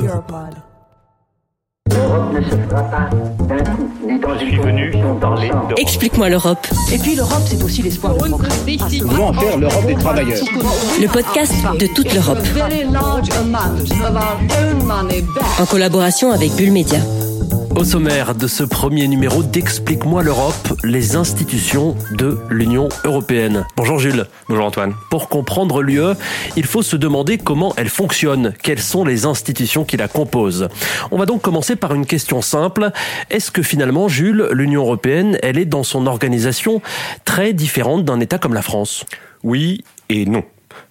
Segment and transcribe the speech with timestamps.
[0.00, 0.54] Europod.
[1.90, 3.10] L'Europe ne se fera pas
[3.46, 5.74] d'un coup, ni dans une convention d'ensemble.
[5.76, 6.66] Explique-moi l'Europe.
[6.92, 8.48] Et puis l'Europe, c'est aussi l'espoir progrès.
[9.00, 10.38] Comment en faire l'Europe des travailleurs
[11.00, 12.38] Le podcast de toute l'Europe.
[15.60, 16.98] En collaboration avec Bulle Média.
[17.74, 23.66] Au sommaire de ce premier numéro d'Explique-moi l'Europe, les institutions de l'Union européenne.
[23.76, 24.26] Bonjour Jules.
[24.48, 24.94] Bonjour Antoine.
[25.10, 26.14] Pour comprendre l'UE,
[26.56, 30.68] il faut se demander comment elle fonctionne, quelles sont les institutions qui la composent.
[31.10, 32.90] On va donc commencer par une question simple.
[33.30, 36.82] Est-ce que finalement, Jules, l'Union européenne, elle est dans son organisation
[37.24, 39.04] très différente d'un État comme la France?
[39.42, 40.44] Oui et non.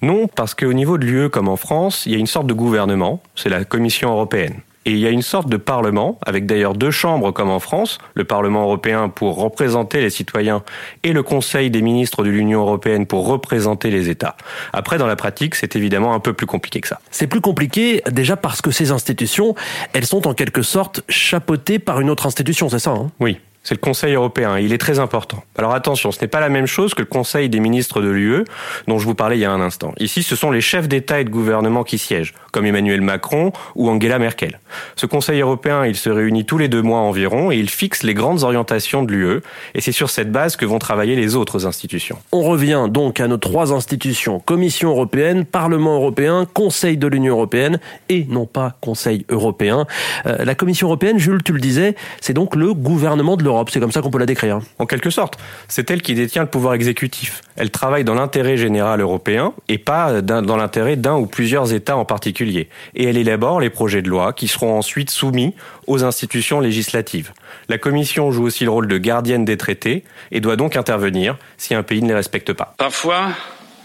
[0.00, 2.54] Non, parce qu'au niveau de l'UE comme en France, il y a une sorte de
[2.54, 4.60] gouvernement, c'est la Commission européenne.
[4.88, 7.98] Et il y a une sorte de parlement, avec d'ailleurs deux chambres comme en France,
[8.14, 10.62] le Parlement européen pour représenter les citoyens
[11.02, 14.38] et le Conseil des ministres de l'Union européenne pour représenter les États.
[14.72, 17.00] Après, dans la pratique, c'est évidemment un peu plus compliqué que ça.
[17.10, 19.54] C'est plus compliqué déjà parce que ces institutions,
[19.92, 23.10] elles sont en quelque sorte chapeautées par une autre institution, c'est ça hein?
[23.20, 24.58] Oui, c'est le Conseil européen.
[24.58, 25.42] Il est très important.
[25.56, 28.44] Alors attention, ce n'est pas la même chose que le Conseil des ministres de l'UE
[28.86, 29.92] dont je vous parlais il y a un instant.
[29.98, 33.90] Ici, ce sont les chefs d'État et de gouvernement qui siègent, comme Emmanuel Macron ou
[33.90, 34.58] Angela Merkel.
[34.96, 38.14] Ce Conseil européen, il se réunit tous les deux mois environ et il fixe les
[38.14, 39.40] grandes orientations de l'UE.
[39.74, 42.18] Et c'est sur cette base que vont travailler les autres institutions.
[42.32, 47.80] On revient donc à nos trois institutions, Commission européenne, Parlement européen, Conseil de l'Union européenne
[48.08, 49.86] et non pas Conseil européen.
[50.26, 53.57] Euh, la Commission européenne, Jules, tu le disais, c'est donc le gouvernement de l'Europe.
[53.68, 54.60] C'est comme ça qu'on peut la décrire.
[54.78, 57.42] En quelque sorte, c'est elle qui détient le pouvoir exécutif.
[57.56, 62.04] Elle travaille dans l'intérêt général européen et pas dans l'intérêt d'un ou plusieurs États en
[62.04, 62.68] particulier.
[62.94, 65.54] Et elle élabore les projets de loi qui seront ensuite soumis
[65.86, 67.32] aux institutions législatives.
[67.68, 71.74] La Commission joue aussi le rôle de gardienne des traités et doit donc intervenir si
[71.74, 72.74] un pays ne les respecte pas.
[72.76, 73.28] Parfois,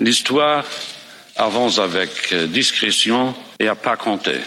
[0.00, 0.64] l'histoire
[1.36, 4.38] avance avec discrétion et à pas compter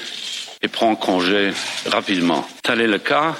[0.62, 1.52] et prend congé
[1.92, 2.48] rapidement.
[2.64, 3.36] Tel est le cas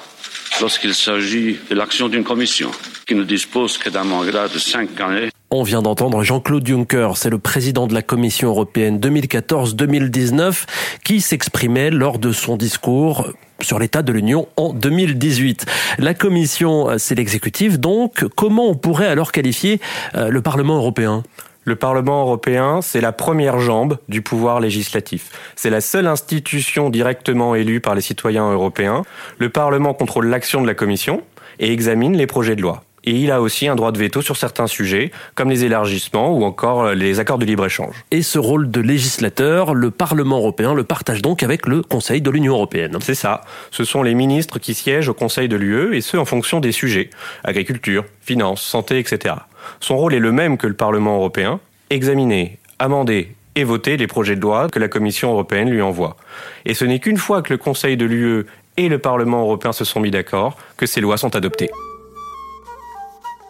[0.62, 2.72] lorsqu'il s'agit de l'action d'une commission
[3.08, 5.30] qui ne dispose que d'un mandat de cinq années.
[5.52, 10.66] On vient d'entendre Jean-Claude Juncker, c'est le président de la Commission européenne 2014-2019,
[11.04, 15.66] qui s'exprimait lors de son discours sur l'état de l'Union en 2018.
[16.00, 19.80] La Commission, c'est l'exécutif, donc comment on pourrait alors qualifier
[20.16, 21.24] euh, le Parlement européen?
[21.66, 25.32] Le Parlement européen, c'est la première jambe du pouvoir législatif.
[25.56, 29.02] C'est la seule institution directement élue par les citoyens européens.
[29.40, 31.24] Le Parlement contrôle l'action de la Commission
[31.60, 32.84] et examine les projets de loi.
[33.06, 36.44] Et il a aussi un droit de veto sur certains sujets, comme les élargissements ou
[36.44, 37.96] encore les accords de libre-échange.
[38.12, 42.30] Et ce rôle de législateur, le Parlement européen le partage donc avec le Conseil de
[42.30, 42.98] l'Union européenne.
[43.02, 43.42] C'est ça.
[43.72, 46.72] Ce sont les ministres qui siègent au Conseil de l'UE, et ce en fonction des
[46.72, 47.10] sujets.
[47.44, 49.36] Agriculture, finances, santé, etc.
[49.80, 54.36] Son rôle est le même que le Parlement européen, examiner, amender et voter les projets
[54.36, 56.18] de loi que la Commission européenne lui envoie.
[56.66, 58.46] Et ce n'est qu'une fois que le Conseil de l'UE
[58.78, 61.70] et le Parlement européen se sont mis d'accord que ces lois sont adoptées.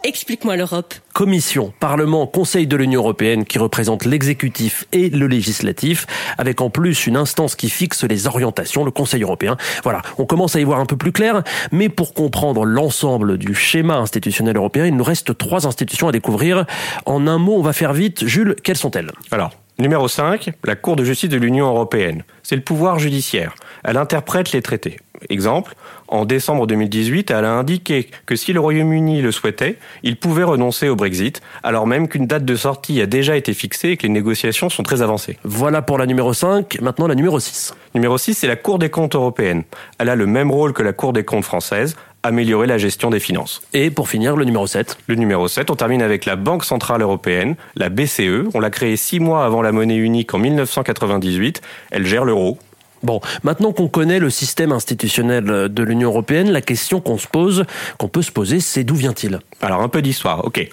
[0.06, 0.94] Explique-moi l'Europe.
[1.14, 6.06] Commission, Parlement, Conseil de l'Union européenne qui représente l'exécutif et le législatif,
[6.38, 9.56] avec en plus une instance qui fixe les orientations, le Conseil européen.
[9.82, 13.52] Voilà, on commence à y voir un peu plus clair, mais pour comprendre l'ensemble du
[13.52, 16.66] schéma institutionnel européen, il nous reste trois institutions à découvrir.
[17.04, 18.24] En un mot, on va faire vite.
[18.28, 19.10] Jules, quelles sont-elles?
[19.32, 22.24] Alors, Numéro 5, la Cour de justice de l'Union européenne.
[22.42, 23.54] C'est le pouvoir judiciaire.
[23.84, 24.98] Elle interprète les traités.
[25.28, 25.74] Exemple,
[26.08, 30.88] en décembre 2018, elle a indiqué que si le Royaume-Uni le souhaitait, il pouvait renoncer
[30.88, 34.12] au Brexit, alors même qu'une date de sortie a déjà été fixée et que les
[34.12, 35.36] négociations sont très avancées.
[35.44, 37.74] Voilà pour la numéro 5, maintenant la numéro 6.
[37.94, 39.64] Numéro 6, c'est la Cour des comptes européenne.
[39.98, 41.96] Elle a le même rôle que la Cour des comptes française,
[42.26, 43.62] améliorer la gestion des finances.
[43.72, 47.02] Et pour finir, le numéro 7 Le numéro 7, on termine avec la Banque Centrale
[47.02, 48.48] Européenne, la BCE.
[48.54, 51.62] On l'a créée six mois avant la monnaie unique en 1998.
[51.90, 52.58] Elle gère l'euro.
[53.02, 57.64] Bon, maintenant qu'on connaît le système institutionnel de l'Union européenne, la question qu'on se pose,
[57.98, 59.38] qu'on peut se poser, c'est d'où vient-il?
[59.60, 60.66] Alors un peu d'histoire, ok.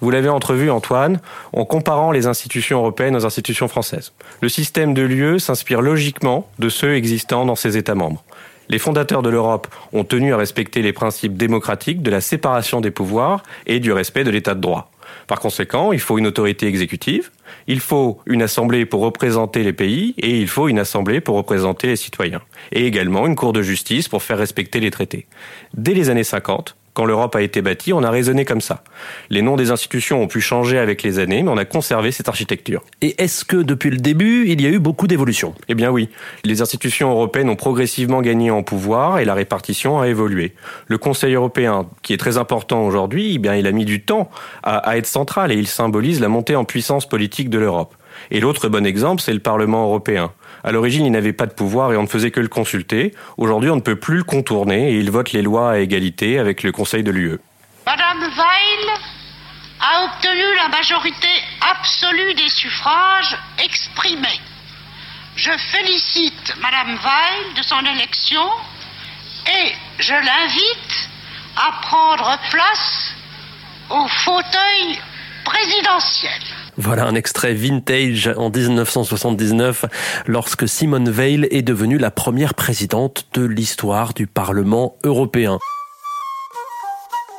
[0.00, 1.20] Vous l'avez entrevu, Antoine,
[1.52, 4.12] en comparant les institutions européennes aux institutions françaises.
[4.40, 8.22] Le système de l'UE s'inspire logiquement de ceux existant dans ses États membres.
[8.68, 12.90] Les fondateurs de l'Europe ont tenu à respecter les principes démocratiques de la séparation des
[12.90, 14.90] pouvoirs et du respect de l'état de droit.
[15.26, 17.30] Par conséquent, il faut une autorité exécutive,
[17.66, 21.86] il faut une assemblée pour représenter les pays et il faut une assemblée pour représenter
[21.86, 22.42] les citoyens.
[22.72, 25.26] Et également une cour de justice pour faire respecter les traités.
[25.74, 28.82] Dès les années 50, quand l'Europe a été bâtie, on a raisonné comme ça.
[29.28, 32.28] Les noms des institutions ont pu changer avec les années, mais on a conservé cette
[32.28, 32.82] architecture.
[33.02, 35.54] Et est-ce que depuis le début, il y a eu beaucoup d'évolutions?
[35.68, 36.08] Eh bien oui.
[36.44, 40.54] Les institutions européennes ont progressivement gagné en pouvoir et la répartition a évolué.
[40.86, 44.30] Le Conseil européen, qui est très important aujourd'hui, eh bien il a mis du temps
[44.62, 47.94] à, à être central et il symbolise la montée en puissance politique de l'Europe.
[48.30, 50.32] Et l'autre bon exemple, c'est le Parlement européen.
[50.64, 53.14] À l'origine, il n'avait pas de pouvoir et on ne faisait que le consulter.
[53.36, 56.62] Aujourd'hui, on ne peut plus le contourner et il vote les lois à égalité avec
[56.62, 57.38] le Conseil de l'UE.
[57.84, 58.94] Madame Weil
[59.80, 61.28] a obtenu la majorité
[61.70, 64.40] absolue des suffrages exprimés.
[65.36, 68.48] Je félicite Madame Weil de son élection
[69.46, 71.10] et je l'invite
[71.56, 73.14] à prendre place
[73.90, 74.98] au fauteuil
[75.44, 76.40] présidentiel.
[76.76, 79.84] Voilà un extrait vintage en 1979
[80.26, 85.58] lorsque Simone Veil est devenue la première présidente de l'histoire du Parlement européen.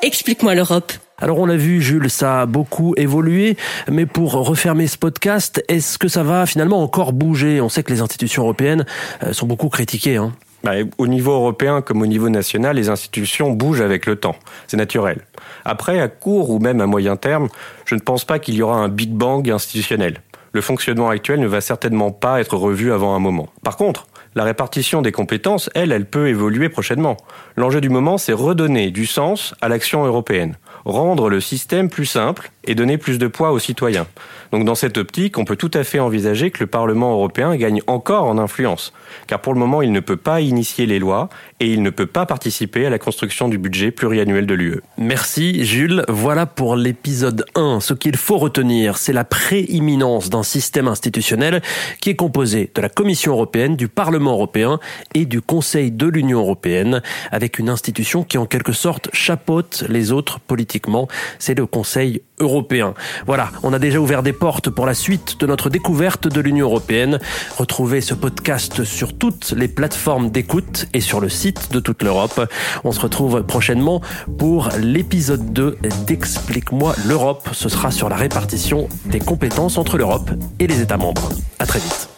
[0.01, 0.93] Explique-moi l'Europe.
[1.17, 3.57] Alors on l'a vu Jules, ça a beaucoup évolué,
[3.89, 7.59] mais pour refermer ce podcast, est-ce que ça va finalement encore bouger?
[7.61, 8.85] On sait que les institutions européennes
[9.23, 10.17] euh, sont beaucoup critiquées.
[10.17, 10.33] Hein.
[10.65, 14.35] Bah, au niveau européen comme au niveau national, les institutions bougent avec le temps.
[14.65, 15.21] C'est naturel.
[15.63, 17.49] Après, à court ou même à moyen terme,
[17.85, 20.23] je ne pense pas qu'il y aura un Big Bang institutionnel.
[20.53, 23.47] Le fonctionnement actuel ne va certainement pas être revu avant un moment.
[23.61, 27.17] Par contre, la répartition des compétences, elle, elle peut évoluer prochainement.
[27.57, 32.51] L'enjeu du moment, c'est redonner du sens à l'action européenne, rendre le système plus simple
[32.65, 34.07] et donner plus de poids aux citoyens.
[34.51, 37.81] Donc dans cette optique, on peut tout à fait envisager que le Parlement européen gagne
[37.87, 38.93] encore en influence,
[39.27, 41.29] car pour le moment, il ne peut pas initier les lois
[41.59, 44.81] et il ne peut pas participer à la construction du budget pluriannuel de l'UE.
[44.97, 46.03] Merci Jules.
[46.07, 47.79] Voilà pour l'épisode 1.
[47.79, 51.61] Ce qu'il faut retenir, c'est la prééminence d'un système institutionnel
[51.99, 54.79] qui est composé de la Commission européenne, du Parlement européen
[55.13, 57.01] et du Conseil de l'Union européenne,
[57.31, 61.07] avec une institution qui en quelque sorte chapeaute les autres politiquement.
[61.39, 62.93] C'est le Conseil européen.
[63.25, 66.67] Voilà, on a déjà ouvert des portes pour la suite de notre découverte de l'Union
[66.67, 67.19] européenne.
[67.57, 72.49] Retrouvez ce podcast sur toutes les plateformes d'écoute et sur le site de toute l'Europe.
[72.83, 74.01] On se retrouve prochainement
[74.37, 77.49] pour l'épisode 2 d'Explique-moi l'Europe.
[77.53, 81.29] Ce sera sur la répartition des compétences entre l'Europe et les États membres.
[81.59, 82.09] À très vite.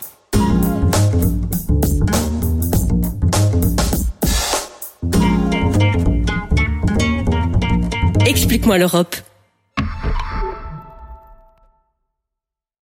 [8.25, 9.15] Explique-moi l'Europe.